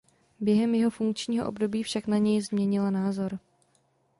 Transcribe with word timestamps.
Během 0.39 0.75
jeho 0.75 0.91
funkčního 0.91 1.47
období 1.47 1.83
však 1.83 2.07
na 2.07 2.17
něj 2.17 2.41
změnila 2.41 2.89
názor. 2.89 3.39